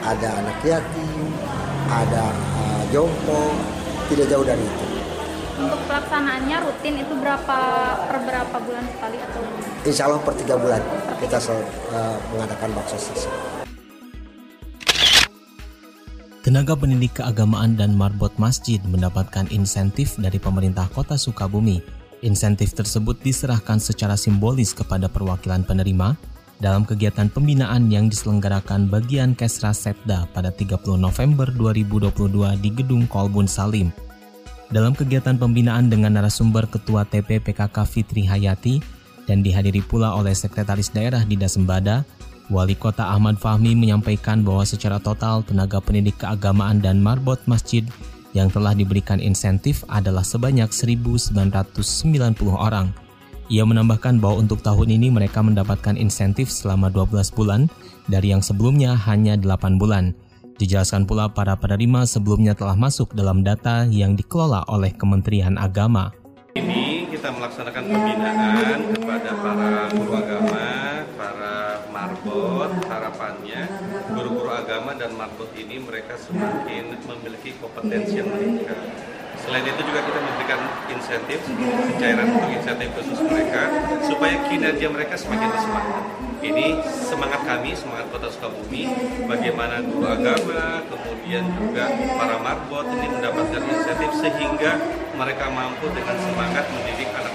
Ada 0.00 0.44
anak 0.44 0.58
yatim, 0.64 1.29
ada 1.88 2.34
uh, 2.34 2.82
jompo, 2.92 3.56
tidak 4.12 4.26
jauh 4.28 4.44
dari 4.44 4.60
itu. 4.60 4.84
Untuk 5.60 5.80
pelaksanaannya 5.88 6.56
rutin 6.64 6.94
itu 7.04 7.12
berapa 7.20 7.58
per 8.08 8.18
berapa 8.24 8.56
bulan 8.64 8.84
sekali 8.96 9.16
atau? 9.20 9.40
Insya 9.84 10.08
Allah 10.08 10.20
per 10.24 10.34
tiga 10.36 10.56
bulan 10.56 10.80
kita 11.20 11.36
selalu 11.36 11.64
uh, 11.92 12.16
mengadakan 12.32 12.68
bakso 12.76 12.96
sosial. 12.96 13.32
Tenaga 16.40 16.72
pendidik 16.72 17.20
keagamaan 17.20 17.76
dan 17.76 17.92
marbot 17.92 18.32
masjid 18.40 18.80
mendapatkan 18.88 19.44
insentif 19.52 20.16
dari 20.16 20.40
pemerintah 20.40 20.88
kota 20.88 21.20
Sukabumi. 21.20 21.84
Insentif 22.24 22.72
tersebut 22.72 23.20
diserahkan 23.20 23.76
secara 23.76 24.16
simbolis 24.16 24.72
kepada 24.72 25.08
perwakilan 25.12 25.60
penerima 25.68 26.16
dalam 26.60 26.84
kegiatan 26.84 27.32
pembinaan 27.32 27.88
yang 27.88 28.12
diselenggarakan 28.12 28.86
bagian 28.92 29.32
Kesra 29.32 29.72
Setda 29.72 30.28
pada 30.30 30.52
30 30.52 30.76
November 31.00 31.48
2022 31.56 32.60
di 32.60 32.70
Gedung 32.70 33.08
Kolbun 33.08 33.48
Salim. 33.48 33.88
Dalam 34.70 34.94
kegiatan 34.94 35.34
pembinaan 35.34 35.90
dengan 35.90 36.14
narasumber 36.14 36.68
Ketua 36.68 37.02
TP 37.02 37.42
PKK 37.42 37.76
Fitri 37.88 38.22
Hayati 38.22 38.78
dan 39.26 39.42
dihadiri 39.42 39.82
pula 39.82 40.14
oleh 40.14 40.36
Sekretaris 40.36 40.92
Daerah 40.94 41.26
Dida 41.26 41.50
Sembada, 41.50 42.06
Wali 42.52 42.78
Kota 42.78 43.08
Ahmad 43.08 43.40
Fahmi 43.40 43.74
menyampaikan 43.74 44.46
bahwa 44.46 44.62
secara 44.62 45.02
total 45.02 45.42
tenaga 45.42 45.82
pendidik 45.82 46.22
keagamaan 46.22 46.78
dan 46.78 47.02
marbot 47.02 47.40
masjid 47.50 47.82
yang 48.30 48.46
telah 48.46 48.76
diberikan 48.76 49.18
insentif 49.18 49.82
adalah 49.90 50.22
sebanyak 50.22 50.70
1.990 50.70 51.34
orang 52.54 52.94
ia 53.50 53.66
menambahkan 53.66 54.22
bahwa 54.22 54.46
untuk 54.46 54.62
tahun 54.62 54.94
ini 54.94 55.10
mereka 55.10 55.42
mendapatkan 55.42 55.98
insentif 55.98 56.46
selama 56.46 56.86
12 56.86 57.34
bulan 57.34 57.66
dari 58.06 58.30
yang 58.30 58.46
sebelumnya 58.46 58.94
hanya 58.94 59.34
8 59.34 59.74
bulan. 59.74 60.14
Dijelaskan 60.62 61.02
pula 61.10 61.26
para 61.34 61.58
penerima 61.58 62.06
sebelumnya 62.06 62.54
telah 62.54 62.78
masuk 62.78 63.10
dalam 63.10 63.42
data 63.42 63.90
yang 63.90 64.14
dikelola 64.14 64.70
oleh 64.70 64.94
Kementerian 64.94 65.58
Agama. 65.58 66.14
Ini 66.54 67.10
kita 67.10 67.34
melaksanakan 67.34 67.84
pembinaan 67.90 68.78
kepada 68.94 69.30
para 69.34 69.72
guru 69.98 70.12
agama, 70.14 70.66
para 71.18 71.54
marbot, 71.90 72.70
harapannya 72.86 73.66
guru-guru 74.14 74.50
agama 74.54 74.94
dan 74.94 75.10
marbot 75.18 75.50
ini 75.58 75.82
mereka 75.82 76.14
semakin 76.14 77.02
memiliki 77.02 77.56
kompetensi 77.58 78.22
yang 78.22 78.30
meningkat 78.30 78.78
Selain 79.40 79.64
itu 79.64 79.80
juga 79.82 80.00
kita 80.04 80.20
memberikan 80.20 80.60
insentif, 80.92 81.40
cairan 81.96 82.26
untuk 82.28 82.50
insentif 82.52 82.88
khusus 82.96 83.18
mereka 83.24 83.72
supaya 84.04 84.36
kinerja 84.46 84.86
mereka 84.92 85.14
semakin 85.16 85.48
bersemangat. 85.48 86.04
Ini 86.40 86.66
semangat 86.88 87.44
kami, 87.44 87.76
semangat 87.76 88.08
Kota 88.08 88.32
Sukabumi, 88.32 88.88
bagaimana 89.28 89.84
guru 89.84 90.08
agama, 90.08 90.80
kemudian 90.88 91.44
juga 91.52 91.84
para 92.16 92.36
marbot 92.40 92.88
ini 92.96 93.12
mendapatkan 93.12 93.60
insentif 93.60 94.10
sehingga 94.16 94.72
mereka 95.20 95.52
mampu 95.52 95.92
dengan 95.92 96.16
semangat 96.16 96.64
mendidik 96.72 97.12
anak-anak 97.12 97.29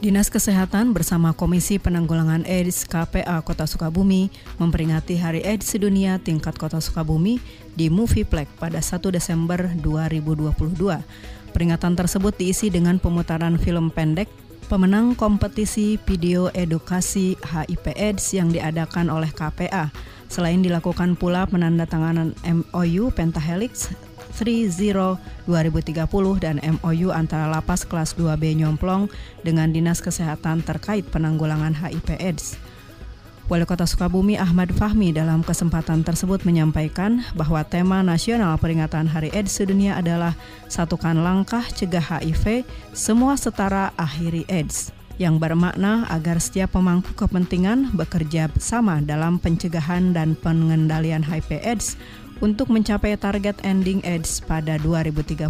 Dinas 0.00 0.32
Kesehatan 0.32 0.96
bersama 0.96 1.36
Komisi 1.36 1.76
Penanggulangan 1.76 2.48
AIDS 2.48 2.88
KPA 2.88 3.44
Kota 3.44 3.68
Sukabumi 3.68 4.32
memperingati 4.56 5.20
Hari 5.20 5.44
AIDS 5.44 5.76
Sedunia 5.76 6.16
tingkat 6.16 6.56
Kota 6.56 6.80
Sukabumi 6.80 7.36
di 7.76 7.92
Movieplek 7.92 8.48
pada 8.56 8.80
1 8.80 8.96
Desember 9.12 9.60
2022. 9.84 10.56
Peringatan 11.52 12.00
tersebut 12.00 12.32
diisi 12.32 12.72
dengan 12.72 12.96
pemutaran 12.96 13.60
film 13.60 13.92
pendek 13.92 14.32
pemenang 14.72 15.12
kompetisi 15.12 16.00
video 16.08 16.48
edukasi 16.56 17.36
HIV 17.44 17.92
AIDS 17.92 18.24
yang 18.32 18.48
diadakan 18.56 19.12
oleh 19.12 19.28
KPA. 19.28 19.92
Selain 20.32 20.64
dilakukan 20.64 21.12
pula 21.20 21.44
penandatanganan 21.44 22.32
MOU 22.48 23.12
Pentahelix 23.12 23.92
30 24.32 25.18
2030 25.46 26.44
dan 26.44 26.56
MOU 26.80 27.10
antara 27.10 27.50
Lapas 27.50 27.82
kelas 27.84 28.14
2B 28.14 28.56
Nyomplong 28.58 29.10
dengan 29.42 29.70
Dinas 29.74 29.98
Kesehatan 30.00 30.62
terkait 30.62 31.06
penanggulangan 31.08 31.74
HIV 31.74 32.18
AIDS. 32.18 32.58
Wali 33.50 33.66
Kota 33.66 33.82
Sukabumi 33.82 34.38
Ahmad 34.38 34.70
Fahmi 34.70 35.10
dalam 35.10 35.42
kesempatan 35.42 36.06
tersebut 36.06 36.46
menyampaikan 36.46 37.26
bahwa 37.34 37.66
tema 37.66 37.98
nasional 37.98 38.54
peringatan 38.62 39.10
Hari 39.10 39.34
AIDS 39.34 39.58
sedunia 39.58 39.98
adalah 39.98 40.38
satukan 40.70 41.18
langkah 41.18 41.66
cegah 41.74 42.22
HIV, 42.22 42.62
semua 42.94 43.34
setara 43.34 43.90
akhiri 43.98 44.46
AIDS 44.46 44.94
yang 45.20 45.36
bermakna 45.36 46.08
agar 46.08 46.40
setiap 46.40 46.72
pemangku 46.78 47.12
kepentingan 47.12 47.92
bekerja 47.92 48.48
sama 48.56 49.04
dalam 49.04 49.36
pencegahan 49.36 50.16
dan 50.16 50.32
pengendalian 50.32 51.20
HIV 51.20 51.60
AIDS 51.60 52.00
untuk 52.40 52.72
mencapai 52.72 53.16
target 53.16 53.60
ending 53.62 54.04
AIDS 54.04 54.40
pada 54.44 54.76
2030. 54.80 55.46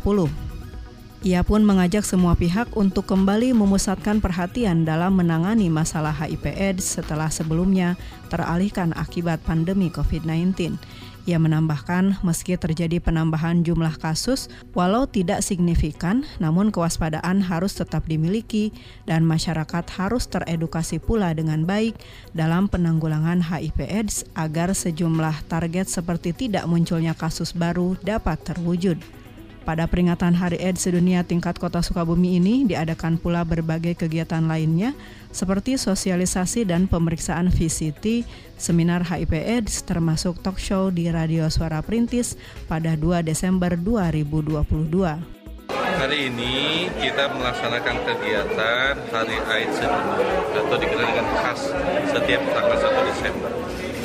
Ia 1.20 1.44
pun 1.44 1.60
mengajak 1.60 2.00
semua 2.00 2.32
pihak 2.32 2.72
untuk 2.80 3.04
kembali 3.04 3.52
memusatkan 3.52 4.24
perhatian 4.24 4.88
dalam 4.88 5.20
menangani 5.20 5.68
masalah 5.68 6.16
HIV/AIDS 6.16 6.96
setelah 6.96 7.28
sebelumnya 7.28 8.00
teralihkan 8.32 8.96
akibat 8.96 9.36
pandemi 9.44 9.92
COVID-19. 9.92 10.80
Ia 11.28 11.36
menambahkan, 11.36 12.24
meski 12.24 12.56
terjadi 12.56 12.96
penambahan 12.96 13.60
jumlah 13.60 14.00
kasus, 14.00 14.48
walau 14.72 15.04
tidak 15.04 15.44
signifikan, 15.44 16.24
namun 16.40 16.72
kewaspadaan 16.72 17.44
harus 17.44 17.76
tetap 17.76 18.08
dimiliki 18.08 18.72
dan 19.04 19.28
masyarakat 19.28 19.84
harus 20.00 20.24
teredukasi 20.32 20.96
pula 20.96 21.36
dengan 21.36 21.68
baik 21.68 21.92
dalam 22.32 22.72
penanggulangan 22.72 23.44
HIV/AIDS 23.44 24.32
agar 24.32 24.72
sejumlah 24.72 25.44
target 25.44 25.92
seperti 25.92 26.32
tidak 26.32 26.64
munculnya 26.64 27.12
kasus 27.12 27.52
baru 27.52 28.00
dapat 28.00 28.40
terwujud. 28.40 29.19
Pada 29.60 29.84
peringatan 29.84 30.32
Hari 30.32 30.56
AIDS 30.56 30.88
Sedunia 30.88 31.20
tingkat 31.20 31.60
Kota 31.60 31.84
Sukabumi 31.84 32.40
ini 32.40 32.64
diadakan 32.64 33.20
pula 33.20 33.44
berbagai 33.44 33.92
kegiatan 33.92 34.40
lainnya 34.48 34.96
seperti 35.30 35.76
sosialisasi 35.76 36.64
dan 36.64 36.88
pemeriksaan 36.88 37.52
VCT, 37.52 38.24
seminar 38.56 39.04
HIV 39.04 39.32
AIDS 39.36 39.84
termasuk 39.84 40.40
talk 40.40 40.56
show 40.56 40.88
di 40.88 41.12
Radio 41.12 41.46
Suara 41.52 41.84
Perintis 41.84 42.40
pada 42.66 42.96
2 42.96 43.20
Desember 43.20 43.76
2022. 43.76 45.40
Hari 45.70 46.32
ini 46.32 46.88
kita 46.96 47.28
melaksanakan 47.36 47.96
kegiatan 48.08 48.96
Hari 49.12 49.36
AIDS 49.44 49.76
Sedunia 49.76 50.24
atau 50.56 50.76
dikenal 50.80 51.04
dengan 51.04 51.26
khas 51.44 51.60
setiap 52.08 52.42
tanggal 52.56 52.78
1 52.80 53.10
Desember. 53.12 53.52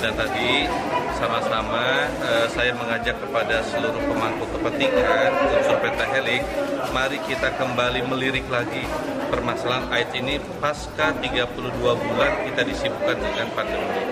Dan 0.06 0.14
tadi 0.22 0.70
sama-sama 1.18 2.06
uh, 2.22 2.46
saya 2.54 2.78
mengajak 2.78 3.18
kepada 3.18 3.58
seluruh 3.66 3.98
pemangku 4.06 4.46
kepentingan 4.54 5.34
unsur 5.50 5.82
pentahelik, 5.82 6.46
mari 6.94 7.18
kita 7.26 7.50
kembali 7.58 8.06
melirik 8.06 8.46
lagi 8.54 8.86
permasalahan 9.34 9.90
AIDS 9.90 10.14
ini 10.14 10.38
pasca 10.62 11.10
32 11.10 11.58
bulan 11.82 12.32
kita 12.46 12.62
disibukkan 12.70 13.18
dengan 13.18 13.50
pandemi. 13.58 14.06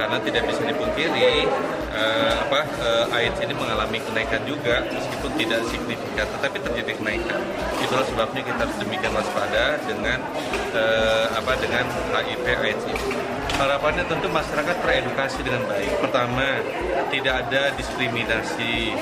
Karena 0.00 0.16
tidak 0.24 0.48
bisa 0.48 0.64
dipungkiri 0.64 1.44
uh, 1.92 2.32
apa 2.48 2.60
uh, 2.80 3.12
AIDS 3.12 3.36
ini 3.44 3.52
mengalami 3.52 4.00
kenaikan 4.00 4.40
juga 4.48 4.80
meskipun 4.88 5.36
tidak 5.36 5.60
signifikan, 5.68 6.24
tetapi 6.40 6.56
terjadi 6.56 6.96
kenaikan. 6.96 7.44
Itulah 7.84 8.08
sebabnya 8.08 8.48
kita 8.48 8.64
harus 8.64 8.80
demikian 8.80 9.12
waspada 9.12 9.76
dengan 9.84 10.24
uh, 10.72 11.36
apa 11.36 11.52
dengan 11.60 11.84
HIV 12.16 12.46
AIDS 12.64 12.84
ini. 12.88 13.27
Harapannya 13.58 14.06
tentu 14.06 14.30
masyarakat 14.30 14.76
teredukasi 14.86 15.42
dengan 15.42 15.66
baik. 15.66 15.98
Pertama, 15.98 16.62
tidak 17.10 17.34
ada 17.42 17.74
diskriminasi, 17.74 18.94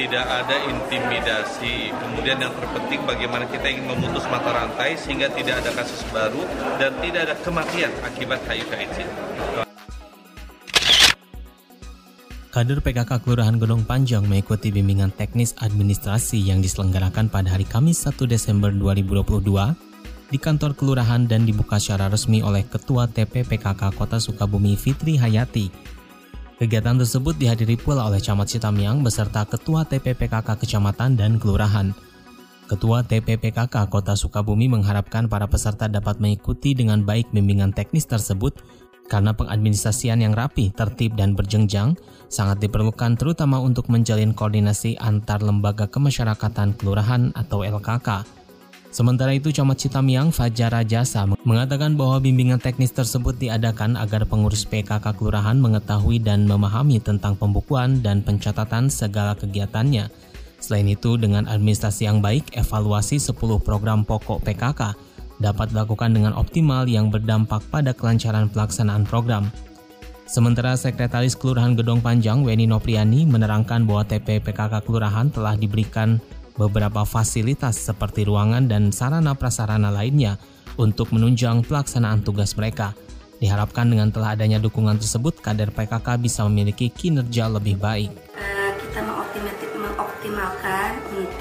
tidak 0.00 0.24
ada 0.24 0.56
intimidasi. 0.64 1.92
Kemudian 1.92 2.40
yang 2.40 2.56
terpenting 2.56 3.04
bagaimana 3.04 3.44
kita 3.52 3.68
ingin 3.68 3.84
memutus 3.84 4.24
mata 4.32 4.48
rantai 4.48 4.96
sehingga 4.96 5.28
tidak 5.36 5.60
ada 5.60 5.76
kasus 5.76 6.00
baru 6.08 6.40
dan 6.80 6.96
tidak 7.04 7.20
ada 7.28 7.34
kematian 7.44 7.92
akibat 8.00 8.40
HIV 8.48 8.70
AIDS. 8.80 8.98
Kader 12.48 12.80
PKK 12.80 13.20
Kelurahan 13.20 13.60
Gunung 13.60 13.84
Panjang 13.84 14.24
mengikuti 14.24 14.72
bimbingan 14.72 15.12
teknis 15.12 15.52
administrasi 15.60 16.40
yang 16.40 16.64
diselenggarakan 16.64 17.28
pada 17.28 17.52
hari 17.52 17.68
Kamis 17.68 18.08
1 18.08 18.24
Desember 18.24 18.72
2022 18.72 19.87
di 20.28 20.36
kantor 20.36 20.76
kelurahan 20.76 21.24
dan 21.24 21.48
dibuka 21.48 21.80
secara 21.80 22.12
resmi 22.12 22.44
oleh 22.44 22.64
Ketua 22.68 23.08
TPPKK 23.08 23.96
Kota 23.96 24.20
Sukabumi 24.20 24.76
Fitri 24.76 25.16
Hayati. 25.16 25.72
Kegiatan 26.58 26.98
tersebut 26.98 27.38
dihadiri 27.38 27.78
pula 27.78 28.04
oleh 28.04 28.20
Camat 28.20 28.50
Citamiang 28.50 29.00
beserta 29.00 29.46
Ketua 29.48 29.86
TPPKK 29.88 30.58
Kecamatan 30.58 31.16
dan 31.16 31.38
Kelurahan. 31.40 31.94
Ketua 32.68 33.00
TPPKK 33.00 33.88
Kota 33.88 34.12
Sukabumi 34.12 34.68
mengharapkan 34.68 35.24
para 35.30 35.48
peserta 35.48 35.88
dapat 35.88 36.20
mengikuti 36.20 36.76
dengan 36.76 37.00
baik 37.00 37.32
bimbingan 37.32 37.72
teknis 37.72 38.04
tersebut 38.04 38.60
karena 39.08 39.32
pengadministrasian 39.32 40.20
yang 40.20 40.36
rapi, 40.36 40.68
tertib, 40.76 41.16
dan 41.16 41.32
berjenjang 41.32 41.96
sangat 42.28 42.60
diperlukan 42.60 43.16
terutama 43.16 43.56
untuk 43.56 43.88
menjalin 43.88 44.36
koordinasi 44.36 45.00
antar 45.00 45.40
lembaga 45.40 45.88
kemasyarakatan 45.88 46.76
kelurahan 46.76 47.32
atau 47.32 47.64
LKK. 47.64 48.37
Sementara 48.98 49.30
itu, 49.30 49.54
Camat 49.54 49.78
Citamiang 49.78 50.34
Fajar 50.34 50.74
Rajasa 50.74 51.22
mengatakan 51.46 51.94
bahwa 51.94 52.18
bimbingan 52.18 52.58
teknis 52.58 52.90
tersebut 52.90 53.38
diadakan 53.38 53.94
agar 53.94 54.26
pengurus 54.26 54.66
PKK 54.66 55.14
Kelurahan 55.14 55.54
mengetahui 55.54 56.18
dan 56.18 56.50
memahami 56.50 56.98
tentang 56.98 57.38
pembukuan 57.38 58.02
dan 58.02 58.26
pencatatan 58.26 58.90
segala 58.90 59.38
kegiatannya. 59.38 60.10
Selain 60.58 60.90
itu, 60.90 61.14
dengan 61.14 61.46
administrasi 61.46 62.10
yang 62.10 62.18
baik, 62.18 62.58
evaluasi 62.58 63.22
10 63.22 63.38
program 63.62 64.02
pokok 64.02 64.42
PKK 64.42 64.98
dapat 65.38 65.70
dilakukan 65.70 66.10
dengan 66.10 66.34
optimal 66.34 66.90
yang 66.90 67.06
berdampak 67.06 67.62
pada 67.70 67.94
kelancaran 67.94 68.50
pelaksanaan 68.50 69.06
program. 69.06 69.46
Sementara 70.26 70.74
Sekretaris 70.74 71.38
Kelurahan 71.38 71.78
Gedong 71.78 72.02
Panjang 72.02 72.42
Weni 72.42 72.66
Nopriani 72.66 73.30
menerangkan 73.30 73.86
bahwa 73.86 74.02
TP 74.02 74.42
PKK 74.42 74.82
Kelurahan 74.82 75.30
telah 75.30 75.54
diberikan 75.54 76.18
beberapa 76.58 77.06
fasilitas 77.06 77.78
seperti 77.78 78.26
ruangan 78.26 78.66
dan 78.66 78.90
sarana 78.90 79.38
prasarana 79.38 79.94
lainnya 79.94 80.36
untuk 80.74 81.14
menunjang 81.14 81.62
pelaksanaan 81.62 82.26
tugas 82.26 82.58
mereka. 82.58 82.98
Diharapkan 83.38 83.86
dengan 83.86 84.10
telah 84.10 84.34
adanya 84.34 84.58
dukungan 84.58 84.98
tersebut, 84.98 85.38
kader 85.38 85.70
PKK 85.70 86.18
bisa 86.18 86.42
memiliki 86.50 86.90
kinerja 86.90 87.46
lebih 87.46 87.78
baik. 87.78 88.10
Uh, 88.34 88.70
kita 88.82 88.98
mengoptimalkan 89.78 90.98
untuk 91.14 91.37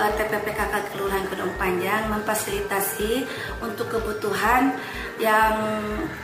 uh, 0.00 0.08
eh, 0.08 0.12
TPPKK 0.16 0.74
Kelurahan 0.92 1.24
Gedong 1.28 1.54
Panjang 1.60 2.08
memfasilitasi 2.08 3.28
untuk 3.60 3.92
kebutuhan 3.92 4.72
yang 5.20 5.52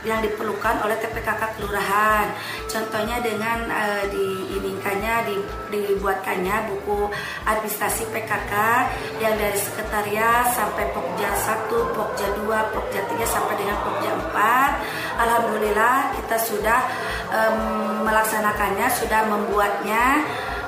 yang 0.01 0.25
diperlukan 0.25 0.81
oleh 0.81 0.97
TPKK 0.97 1.61
kelurahan. 1.61 2.33
Contohnya 2.65 3.21
dengan 3.21 3.69
uh, 3.69 4.03
diinginkannya 4.09 5.15
di, 5.29 5.35
dibuatkannya 5.69 6.73
buku 6.73 7.13
administrasi 7.45 8.09
PKK 8.09 8.53
yang 9.21 9.37
dari 9.37 9.59
sekretariat 9.61 10.49
sampai 10.57 10.89
Pokja 10.97 11.29
1, 11.69 11.69
Pokja 11.93 12.27
2, 12.41 12.73
Pokja 12.73 13.01
3 13.05 13.21
sampai 13.29 13.55
dengan 13.61 13.77
Pokja 13.85 14.11
4. 14.33 15.21
Alhamdulillah 15.21 16.17
kita 16.17 16.37
sudah 16.41 16.79
um, 17.29 18.01
melaksanakannya, 18.05 18.87
sudah 18.89 19.21
membuatnya 19.29 20.25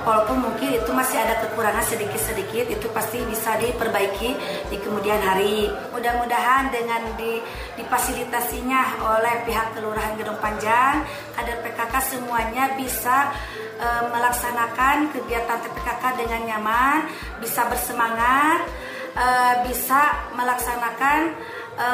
walaupun 0.10 0.42
mungkin 0.42 0.74
itu 0.74 0.90
masih 0.90 1.22
ada 1.22 1.38
kekurangan 1.46 1.86
sedikit-sedikit 1.86 2.66
itu 2.66 2.88
pasti 2.90 3.22
bisa 3.30 3.54
diperbaiki 3.62 4.34
di 4.74 4.78
kemudian 4.82 5.22
hari. 5.22 5.70
Mudah-mudahan 5.94 6.74
dengan 6.74 7.14
di, 7.14 7.38
difasilitasinya 7.78 9.06
oleh 9.06 9.46
pihak 9.46 9.78
Kelurahan 9.78 10.18
Gedung 10.18 10.42
Panjang 10.42 11.06
kader 11.38 11.62
PKK 11.62 11.94
semuanya 12.02 12.74
bisa 12.74 13.30
e, 13.78 13.88
melaksanakan 14.10 15.14
kegiatan 15.14 15.62
TPKK 15.62 16.04
dengan 16.18 16.42
nyaman 16.50 17.06
bisa 17.38 17.70
bersemangat 17.70 18.66
e, 19.14 19.28
bisa 19.70 20.26
melaksanakan 20.34 21.38
e, 21.78 21.88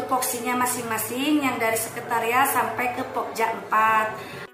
tupoksinya 0.00 0.56
masing-masing 0.56 1.44
yang 1.44 1.60
dari 1.60 1.76
sekretariat 1.76 2.48
sampai 2.48 2.96
ke 2.96 3.04
Pokja 3.12 3.52
4 3.68 4.49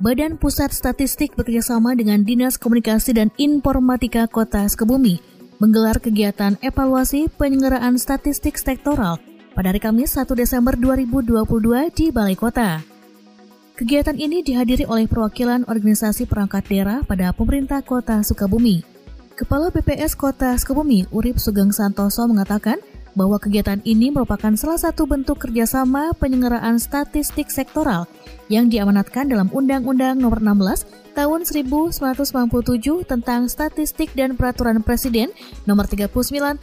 Badan 0.00 0.40
Pusat 0.40 0.72
Statistik 0.72 1.36
bekerjasama 1.36 1.92
dengan 1.92 2.24
Dinas 2.24 2.56
Komunikasi 2.56 3.12
dan 3.12 3.28
Informatika 3.36 4.24
Kota 4.24 4.64
Sukabumi 4.64 5.20
menggelar 5.60 6.00
kegiatan 6.00 6.56
evaluasi 6.64 7.28
penyelenggaraan 7.36 8.00
statistik 8.00 8.56
sektoral 8.56 9.20
pada 9.52 9.68
hari 9.68 9.76
Kamis 9.76 10.16
1 10.16 10.24
Desember 10.32 10.72
2022 10.72 11.44
di 11.92 12.08
Balai 12.08 12.32
Kota. 12.32 12.80
Kegiatan 13.76 14.16
ini 14.16 14.40
dihadiri 14.40 14.88
oleh 14.88 15.04
perwakilan 15.04 15.68
organisasi 15.68 16.24
perangkat 16.24 16.64
daerah 16.72 17.04
pada 17.04 17.36
pemerintah 17.36 17.84
Kota 17.84 18.24
Sukabumi. 18.24 18.80
Kepala 19.36 19.68
BPS 19.68 20.16
Kota 20.16 20.56
Sukabumi, 20.56 21.04
Urip 21.12 21.36
Sugeng 21.36 21.76
Santoso 21.76 22.24
mengatakan 22.24 22.80
bahwa 23.20 23.36
kegiatan 23.36 23.84
ini 23.84 24.08
merupakan 24.08 24.56
salah 24.56 24.80
satu 24.80 25.04
bentuk 25.04 25.44
kerjasama 25.44 26.16
penyelenggaraan 26.16 26.80
statistik 26.80 27.52
sektoral 27.52 28.08
yang 28.48 28.72
diamanatkan 28.72 29.28
dalam 29.28 29.52
Undang-Undang 29.52 30.24
Nomor 30.24 30.40
16 30.40 30.88
Tahun 31.12 31.40
1997 31.44 33.04
tentang 33.04 33.44
Statistik 33.52 34.14
dan 34.16 34.40
Peraturan 34.40 34.80
Presiden 34.80 35.28
Nomor 35.68 35.84
39 35.84 36.08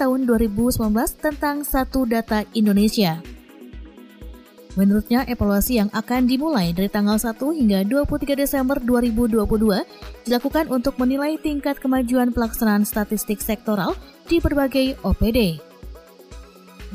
Tahun 0.02 0.20
2019 0.26 0.82
tentang 1.22 1.62
Satu 1.62 2.10
Data 2.10 2.42
Indonesia. 2.58 3.22
Menurutnya, 4.74 5.26
evaluasi 5.30 5.82
yang 5.82 5.90
akan 5.94 6.26
dimulai 6.26 6.70
dari 6.74 6.90
tanggal 6.90 7.18
1 7.18 7.38
hingga 7.54 7.82
23 7.86 8.38
Desember 8.38 8.78
2022 8.82 9.46
dilakukan 10.26 10.66
untuk 10.74 10.98
menilai 11.02 11.38
tingkat 11.38 11.82
kemajuan 11.82 12.34
pelaksanaan 12.34 12.86
statistik 12.86 13.42
sektoral 13.42 13.94
di 14.30 14.38
berbagai 14.38 14.98
OPD. 15.02 15.67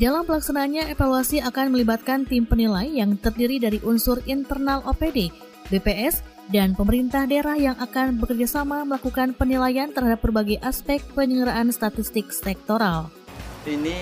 Dalam 0.02 0.26
pelaksanaannya, 0.26 0.90
evaluasi 0.90 1.38
akan 1.46 1.78
melibatkan 1.78 2.26
tim 2.26 2.42
penilai 2.42 2.90
yang 2.90 3.14
terdiri 3.14 3.62
dari 3.62 3.78
unsur 3.86 4.18
internal 4.26 4.82
OPD, 4.82 5.30
BPS, 5.70 6.26
dan 6.50 6.74
pemerintah 6.74 7.22
daerah 7.22 7.54
yang 7.54 7.78
akan 7.78 8.18
bekerjasama 8.18 8.82
melakukan 8.82 9.30
penilaian 9.30 9.94
terhadap 9.94 10.18
berbagai 10.18 10.58
aspek 10.58 10.98
penyelenggaraan 11.14 11.70
statistik 11.70 12.34
sektoral. 12.34 13.14
Ini 13.62 13.94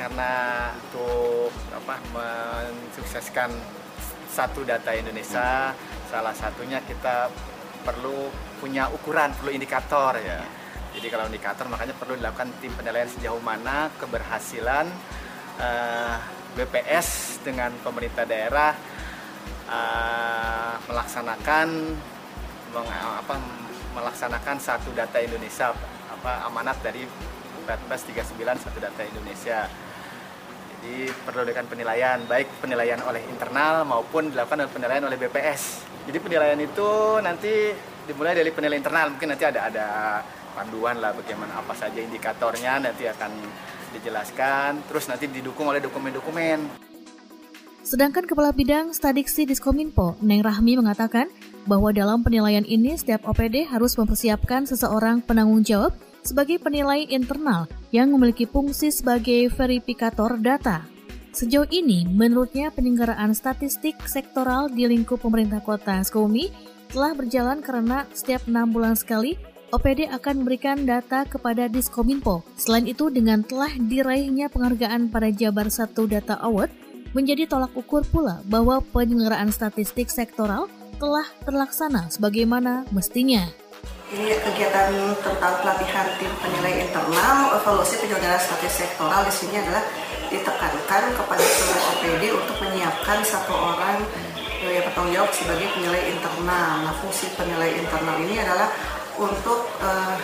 karena 0.00 0.32
untuk 0.72 1.52
apa 1.76 2.00
mensukseskan 2.16 3.52
satu 4.32 4.64
data 4.64 4.96
Indonesia, 4.96 5.76
salah 6.08 6.32
satunya 6.32 6.80
kita 6.88 7.28
perlu 7.84 8.32
punya 8.64 8.88
ukuran, 8.96 9.28
perlu 9.36 9.52
indikator 9.52 10.16
ya. 10.24 10.40
Jadi 10.90 11.06
kalau 11.06 11.30
indikator 11.30 11.66
makanya 11.70 11.94
perlu 11.94 12.18
dilakukan 12.18 12.50
tim 12.58 12.74
penilaian 12.74 13.06
sejauh 13.06 13.38
mana 13.38 13.90
keberhasilan 14.02 14.90
uh, 15.58 15.62
eh, 15.62 16.16
BPS 16.58 17.40
dengan 17.46 17.70
pemerintah 17.78 18.26
daerah 18.26 18.74
uh, 19.70 20.74
melaksanakan 20.90 21.68
meng, 22.74 22.88
apa, 22.90 23.34
melaksanakan 23.94 24.56
satu 24.58 24.90
data 24.90 25.22
Indonesia 25.22 25.70
apa 26.10 26.50
amanat 26.50 26.82
dari 26.82 27.06
1439 27.64 28.66
satu 28.66 28.78
data 28.82 29.02
Indonesia. 29.06 29.70
Jadi 30.80 31.12
perlu 31.22 31.44
dengan 31.44 31.64
penilaian 31.70 32.18
baik 32.24 32.64
penilaian 32.64 32.98
oleh 33.04 33.22
internal 33.30 33.84
maupun 33.86 34.32
dilakukan 34.32 34.66
oleh 34.66 34.72
penilaian 34.72 35.04
oleh 35.06 35.14
BPS. 35.20 35.86
Jadi 36.08 36.18
penilaian 36.18 36.58
itu 36.58 37.20
nanti 37.22 37.70
dimulai 38.08 38.34
dari 38.34 38.50
penilaian 38.50 38.80
internal 38.82 39.12
mungkin 39.14 39.28
nanti 39.30 39.44
ada 39.44 39.60
ada 39.70 39.86
panduan 40.52 40.98
lah 40.98 41.14
bagaimana 41.14 41.58
apa 41.58 41.72
saja 41.74 41.98
indikatornya 41.98 42.82
nanti 42.82 43.06
akan 43.06 43.30
dijelaskan 43.94 44.86
terus 44.86 45.10
nanti 45.10 45.26
didukung 45.26 45.70
oleh 45.70 45.82
dokumen-dokumen. 45.82 46.90
Sedangkan 47.80 48.28
Kepala 48.28 48.54
Bidang 48.54 48.94
Stadiksi 48.94 49.48
Diskominfo, 49.48 50.14
Neng 50.22 50.46
Rahmi 50.46 50.78
mengatakan 50.78 51.26
bahwa 51.64 51.90
dalam 51.90 52.22
penilaian 52.22 52.62
ini 52.62 52.94
setiap 52.94 53.26
OPD 53.26 53.66
harus 53.66 53.98
mempersiapkan 53.98 54.68
seseorang 54.68 55.24
penanggung 55.24 55.66
jawab 55.66 55.96
sebagai 56.20 56.60
penilai 56.60 57.08
internal 57.08 57.66
yang 57.90 58.12
memiliki 58.12 58.44
fungsi 58.44 58.92
sebagai 58.92 59.48
verifikator 59.50 60.38
data. 60.38 60.84
Sejauh 61.30 61.66
ini, 61.70 62.04
menurutnya 62.06 62.74
penyelenggaraan 62.74 63.32
statistik 63.34 63.96
sektoral 64.06 64.66
di 64.70 64.86
lingkup 64.86 65.22
pemerintah 65.22 65.62
kota 65.62 66.02
Sukabumi 66.02 66.50
telah 66.90 67.14
berjalan 67.14 67.62
karena 67.62 68.02
setiap 68.10 68.44
enam 68.50 68.74
bulan 68.74 68.98
sekali 68.98 69.38
OPD 69.70 70.10
akan 70.10 70.42
memberikan 70.42 70.82
data 70.82 71.22
kepada 71.22 71.70
Diskominfo. 71.70 72.42
Selain 72.58 72.90
itu, 72.90 73.06
dengan 73.06 73.46
telah 73.46 73.70
diraihnya 73.70 74.50
penghargaan 74.50 75.14
pada 75.14 75.30
Jabar 75.30 75.70
1 75.70 75.94
Data 76.10 76.42
Award, 76.42 76.74
menjadi 77.14 77.46
tolak 77.46 77.70
ukur 77.78 78.02
pula 78.02 78.42
bahwa 78.50 78.82
penyelenggaraan 78.82 79.54
statistik 79.54 80.10
sektoral 80.10 80.66
telah 80.98 81.22
terlaksana 81.46 82.10
sebagaimana 82.10 82.82
mestinya. 82.90 83.46
Ini 84.10 84.42
kegiatan 84.42 84.90
tentang 85.22 85.54
pelatihan 85.62 86.06
tim 86.18 86.34
penilai 86.42 86.82
internal, 86.82 87.54
evaluasi 87.62 87.94
penyelenggaraan 88.02 88.42
statistik 88.42 88.90
sektoral 88.90 89.22
di 89.22 89.34
sini 89.38 89.54
adalah 89.54 89.86
ditekankan 90.34 91.02
kepada 91.14 91.42
seluruh 91.46 91.84
OPD 91.94 92.22
untuk 92.34 92.56
menyiapkan 92.58 93.18
satu 93.22 93.54
orang 93.54 94.02
yang 94.66 94.82
bertanggung 94.82 95.14
jawab 95.14 95.30
sebagai 95.30 95.66
penilai 95.78 96.02
internal. 96.10 96.84
Nah, 96.84 96.94
fungsi 96.98 97.30
penilai 97.38 97.70
internal 97.78 98.18
ini 98.18 98.34
adalah 98.34 98.68
untuk 99.20 99.68
uh, 99.84 100.16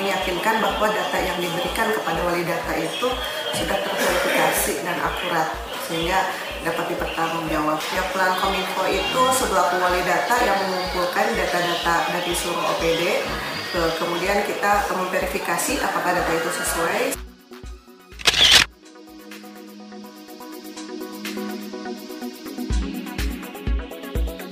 meyakinkan 0.00 0.60
bahwa 0.60 0.88
data 0.88 1.18
yang 1.20 1.36
diberikan 1.40 1.88
kepada 1.92 2.20
wali 2.24 2.44
data 2.44 2.72
itu 2.76 3.08
sudah 3.52 3.78
terverifikasi 3.80 4.72
dan 4.84 4.96
akurat 5.00 5.48
sehingga 5.88 6.18
dapat 6.64 6.96
dipertanggungjawab. 6.96 7.78
Ya 7.94 8.02
plan 8.10 8.32
Kominfo 8.40 8.84
itu 8.88 9.22
sebuah 9.44 9.76
wali 9.78 10.02
data 10.02 10.34
yang 10.42 10.56
mengumpulkan 10.64 11.26
data-data 11.36 11.94
dari 12.10 12.32
seluruh 12.32 12.64
OPD. 12.76 13.02
Kemudian 13.76 14.40
kita 14.48 14.88
memverifikasi 14.96 15.84
apakah 15.84 16.16
data 16.16 16.32
itu 16.32 16.48
sesuai. 16.48 17.02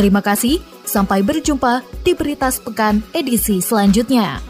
Terima 0.00 0.24
kasih, 0.24 0.64
sampai 0.88 1.20
berjumpa 1.20 1.84
di 2.00 2.16
Berita 2.16 2.48
Sepekan 2.48 3.04
edisi 3.12 3.60
selanjutnya. 3.60 4.49